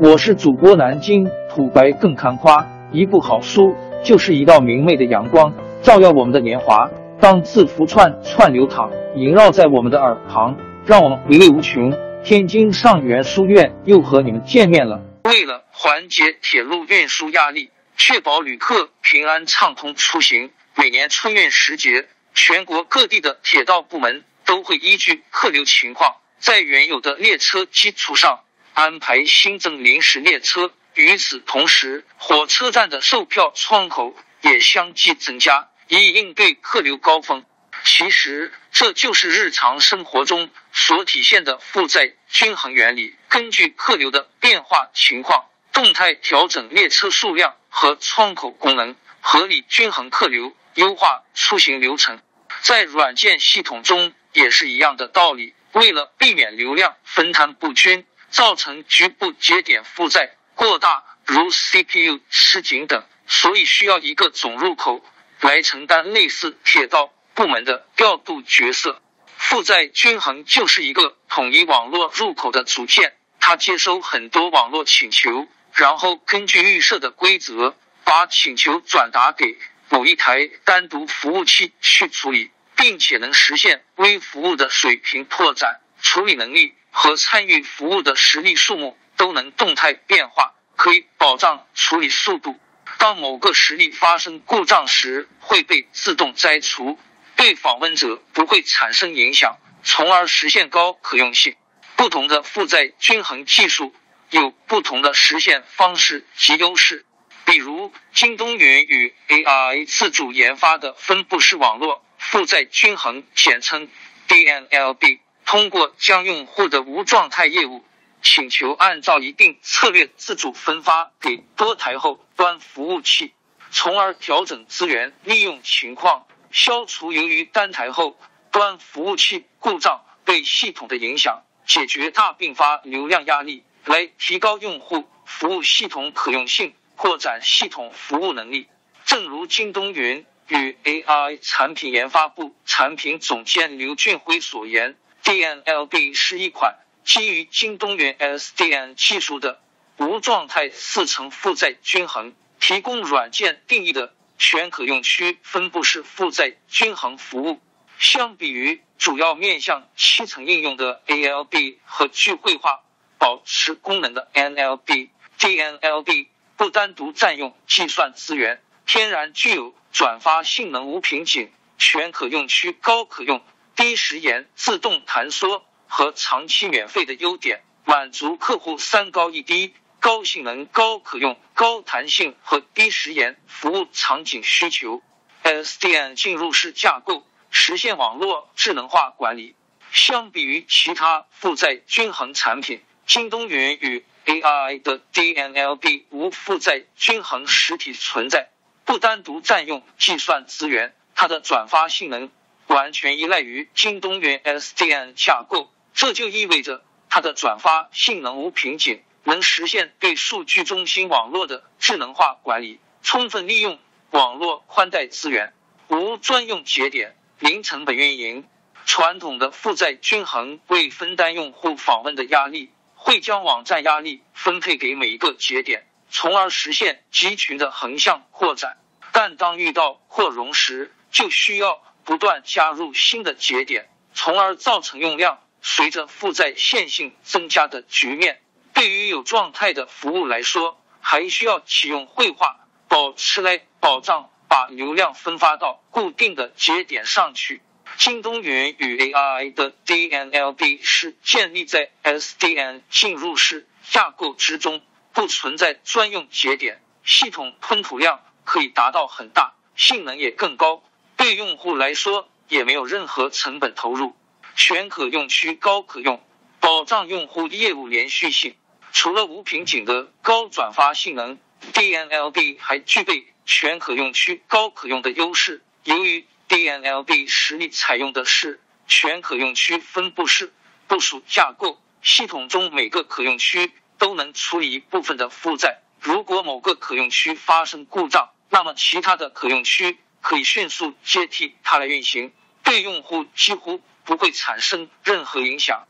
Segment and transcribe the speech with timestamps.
[0.00, 6.90] 我是主播南京土白更看花，一部好书就是一道明媚的阳光，照耀我们的年华。
[7.20, 11.92] 当字符串串流淌，萦绕在我们的耳旁，让我们回味无穷。
[12.24, 15.00] 天津上元书院又和你们见面了。
[15.24, 28.40] 为了缓解铁路运输压力，确保旅客平安畅通出行，每年春运时节，全国各地的铁道部门都会依据客流情况，在原有的列车基础上
[28.74, 30.72] 安排新增临时列车。
[30.94, 37.44] 与此同时，火车站的售票窗口也相继增加，以应对客流高峰。
[37.84, 43.16] 其实，这就是日常生活中所体现的负载均衡原理。
[43.28, 52.22] 根据客流的变化情况，动态调整列车数量和窗口功能，合理均衡客流，优化出行流程。
[52.62, 55.54] 在软件系统中也是一样的道理。
[55.72, 65.04] 为了避免流量分摊不均，造成局部节点负载过大，如 CPU 吃紧等，所以需要一个总入口
[65.40, 67.14] 来承担类似铁道。
[67.34, 69.00] 部门的调度角色，
[69.36, 79.58] 负载均衡就是一个统一网络入口的组件，它接收很多网络请求，然后根据预设的规则，把请求转达给
[79.88, 92.60] 某一台单独服务器去处理，并且能实现微服务的水平拓展，处理能力和参与服务的实例数目都能动态变化，可以保障处理速度。
[92.98, 96.98] 当某个实例发生故障时，会被自动摘除。
[97.36, 101.56] 对访问者不会产生影响，从而实现高可用性。
[101.96, 103.94] 不同的负载均衡技术
[104.30, 107.06] 有不同的实现方式及优势。
[107.46, 113.88] 比如，京东云与 A I 自主研发的分布式网络负载均衡（简称
[114.28, 117.84] DNLB），通过将用户的无状态业务
[118.22, 123.34] 请求按照一定策略自主分发给多台后端服务器，
[123.70, 126.26] 从而调整资源利用情况。
[126.50, 128.16] 消除由于单台后
[128.50, 138.68] 端服务器故障对系统的影响，解决大并发流量压力，来提高用户服务系统可用性，扩展系统服务能力。
[139.04, 149.60] 正如京东云与 AI 产品研发部产品总监刘俊辉所言 ，DNLB 是一款基于京东云 SDN 技术的
[149.96, 154.14] 无状态四层负载均衡，提供软件定义的。
[154.36, 157.60] 全可用区分布式负载均衡服务，
[158.00, 162.82] 相比于主要面向七层应用的 ALB 和聚会化
[163.16, 173.40] 保持功能的 NLB，DNLB 不单独占用计算资源，天然具有转发性能无瓶颈、全可用区高可用、
[173.76, 179.74] 低时延、自动弹缩和长期免费的优点，满足客户三高一低。
[180.00, 185.02] 高性能、高可用、高弹性和低时延服务场景需求
[185.42, 189.56] ，SDN 进入式架构实现网络智能化管理。
[189.90, 198.50] 相比于其他负载均衡产品，京东云与 AI 的 DNLB 无负载均衡实体存在，
[198.84, 202.30] 不单独占用计算资源，它的转发性能
[202.66, 209.02] 完全依赖于京东云 SDN 架构，这就意味着它的转发性能无瓶颈。
[209.26, 213.78] 能实现对数据中心网络的智能化管理，充分利用
[214.10, 215.54] 网络宽带资源，
[215.88, 218.46] 无专用节点，零成本运营。
[218.84, 228.76] 传统的负载均衡为分担用户访问的压力，会将网站压力分配给每一个节点，从而实现集群的横向扩展。
[229.10, 238.40] 但当遇到扩容时，就需要不断加入新的节点，从而造成用量随着负载线性增加的局面。
[238.72, 247.62] 对于有状态的服务来说，还需要启用绘画保持来保障把流量分发到固定的节点上去。
[247.96, 254.82] 京东云与 AI 的 DNLB 是建立在 SDN 进入式架构之中，
[255.12, 260.82] 不存在专用节点，系统吞吐量可以达到很大，性能也更高，
[261.24, 264.14] 对用户来说也没有任何成本投入，
[264.56, 266.22] 全可用区高可用，
[266.60, 268.54] 保障用户业务连续性。
[268.92, 271.38] 除了无瓶颈的高转发性能
[271.72, 275.64] ，DNLB 还具备全可用区高可用的优势。
[275.84, 280.52] 由于 DNLB 实力采用的是全可用区分布式
[280.88, 285.80] 部署架构，系统中每个可用区都能处理一部分的负载。
[286.02, 292.32] 如果某个可用区发生故障，那么其他的可用区可以迅速接替它来运行，
[292.62, 295.84] 对用户几乎不会产生任何影响。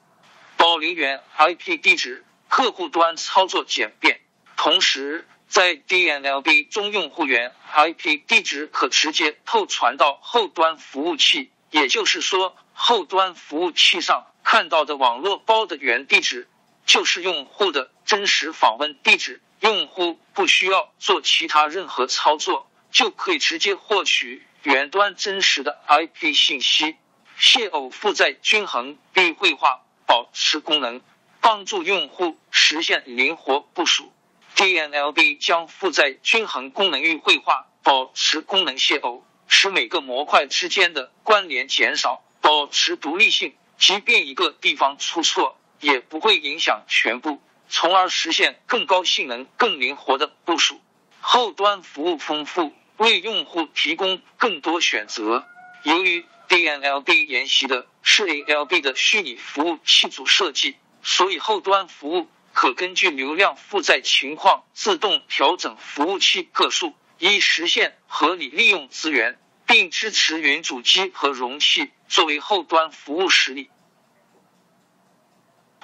[0.56, 2.24] 保留原 IP 地址。
[2.48, 4.20] 客户端操作简便。
[4.56, 16.48] 同时，在 DNLB 中，用户源 IP 地址可直接透传到后端服务器，也就是说，后端服务器上看到的网络包的原地址
[16.86, 19.40] 就是用户的真实访问地址。
[19.60, 26.96] 用户不需要做其他任何操作，就可以直接获取远端真实的 IP 信息。
[27.36, 31.02] 谢偶负载均衡并绘画保持功能，
[31.40, 34.12] 帮助用户实现灵活部署。
[34.54, 43.56] DNLB 将负载均衡功能与绘画保持功能谢偶，使每个模块之间的关联减少，保持独立性。
[43.76, 47.42] 即便一个地方出错，也不会影响全部。
[47.68, 50.80] 从而实现更高性能、更灵活的部署。
[51.20, 55.46] 后端服务丰富，为用户提供更多选择。
[55.82, 73.70] 由于 DNLB 沿袭的是 ALB 的虚拟服务器组设计，所以后端服务可根据流量负载情况自动调整服务器个数，以实现合理利用资源，并支持云主机和容器作为后端服务实例。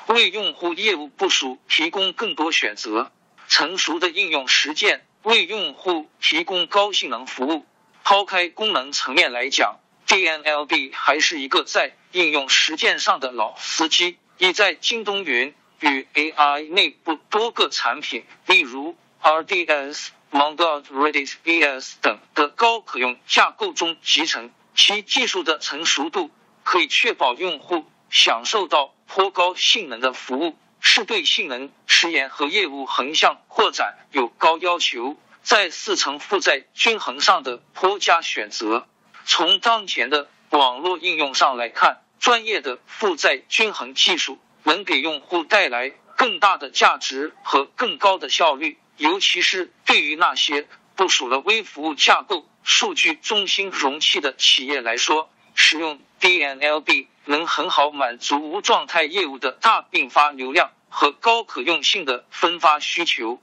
[0.07, 3.13] 为用户业务部署提供更多选择，
[3.49, 7.67] 成熟的应用实践为用户提供高性能服务。
[8.05, 24.51] 抛开功能层面来讲，DNLB 还是一个在应用实践上的老司机，已在京东云与 AI 内部多个产品，例如 RDS、Mongod、Redis、ES 等的高可用架构中集成。
[24.75, 26.31] 其技术的成熟度
[26.63, 28.95] 可以确保用户享受到。
[29.13, 38.89] 颇高性能的服务是对性能时延和业务横向扩展有高要求，在四层负载均衡上的颇佳选择。
[39.25, 50.67] 从当前的网络应用上来看，专业的负载均衡技术能给用户带来更大的价值和更高的效率，尤其是对于那些
[50.97, 55.31] 部署了微服务架构、数据中心容器的企业来说。
[55.53, 63.41] 使用 DNLB 能很好满足无状态业务的大并发流量和高可用性的分发需求。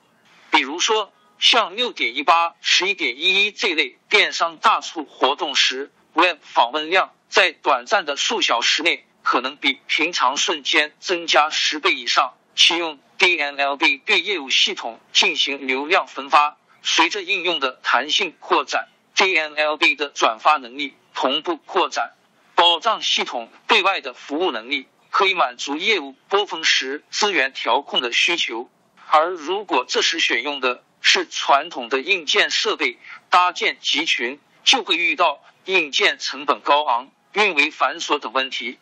[0.52, 12.34] 比如说，像六点一八、十一点一一这类电商大促活动时，Web 访问量在短暂的数小时内可能比平常瞬间增加十倍以上。
[12.56, 20.96] 启用 DNLB 对业务系统进行流量分发，随着应用的弹性扩展，DNLB 的转发能力。
[21.14, 22.14] 同步扩展，
[22.58, 28.68] 保障系统对外的服务能力，可以满足业务波峰时资源调控的需求。
[29.10, 32.98] 而如果这时选用的是传统的硬件设备
[33.30, 38.80] 搭建集群，就会遇到硬件成本高昂、运维繁琐等问题。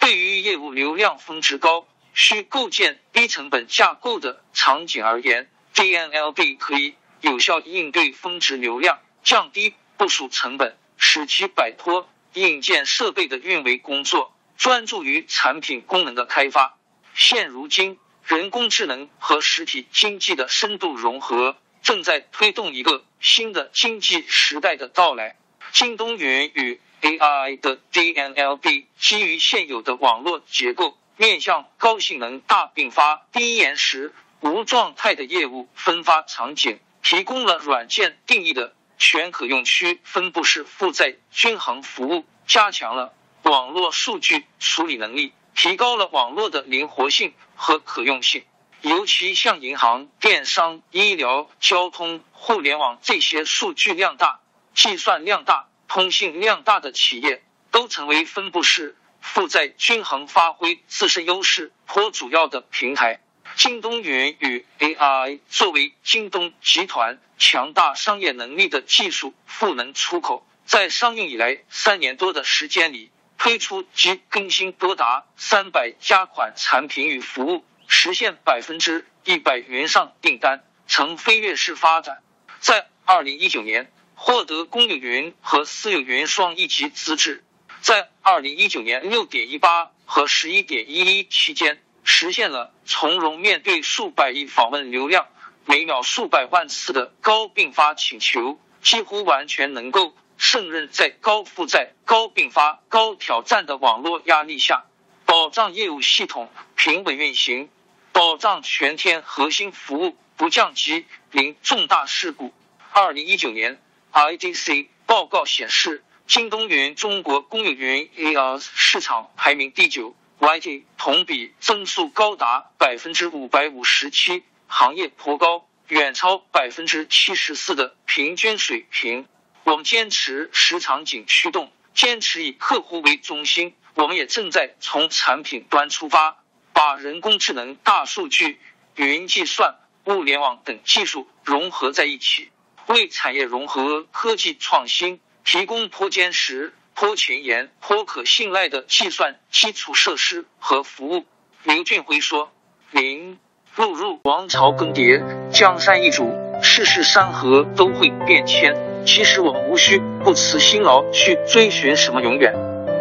[0.00, 10.76] 对于业务流量峰值高、需构建低成本架构的场景而言，DNLB 可以有效应对峰值流量，降低部署成本。
[11.04, 16.78] 使其摆脱硬件设备的运维工作，专注于产品功能的开发。
[17.14, 25.36] 现如今，人工智能和实体经济的深度融合，正在推动一个新的经济时代的到来。
[25.72, 38.74] 京东云与 AI 的 DNLB 基于现有的网络结构，面向高性能、大并发、低延时、无状态的业务分发场景，提供了软件定义的。
[39.04, 48.44] 全可用区分布式负载均衡服务，加强了网络数据处理能力，提高了网络的灵活性和可用性。
[48.80, 54.38] 尤其像银行、电商、医疗、交通、互联网这些数据量大、
[54.72, 57.42] 计算量大、通信量大的企业，
[57.72, 63.20] 都成为分布式负载均衡发挥自身优势颇主要的平台。
[63.54, 82.22] 京东云与 AI 作为京东集团强大商业能力的技术赋能出口，在商用以来三年多的时间里，推出及更新多达三百家款产品与服务，实现百分之一百云上订单，呈飞跃式发展。
[82.60, 87.44] 在二零一九年获得公有云和私有云双一级资质，
[87.80, 91.82] 在二零一九年六点一八和十一点一一期间。
[92.14, 95.28] 实现了从容面对数百亿访问流量、
[95.64, 104.84] 每秒数百万次的高并发请求，几乎完全能够胜任在高负载、高并发、高挑战的网络压力下，
[105.24, 107.70] 保障业务系统平稳运行，
[108.12, 112.52] 保障全天核心服务不降级、零重大事故。
[112.92, 113.80] 二零一九年
[114.12, 120.14] IDC 报告显示，京东云中国公有云 AI 市场排名第九。
[120.42, 129.28] YT 同比增速高达百分之五百五十七，行业颇高，远超百分之七十四的平均水平。
[129.62, 133.76] 我们坚持实场景驱动，坚持以客户为中心。
[133.94, 138.58] 我们也正在从产品端出发，把人工智能、大数据、
[138.96, 142.50] 云计算、物联网等技术融合在一起，
[142.88, 151.24] 为产业融合、科技创新提供颇坚实、颇前沿、颇可信赖的计算基础设施和服务。
[151.64, 152.50] 刘俊辉说
[152.92, 153.38] ：“零
[153.74, 156.32] 入入王朝更迭，江山易主，
[156.62, 158.76] 世事山河都会变迁。
[159.04, 162.54] 其实我们无需不辞辛劳去追寻什么永远。”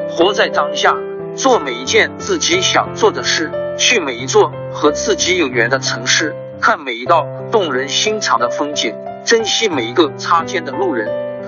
[0.10, 0.96] 活在当下，
[1.36, 8.96] 做每一件自己想做的事，去每一座和自己有缘的城市，看每一道动人心肠的风景，
[9.26, 11.31] 珍惜每一个擦肩的路人。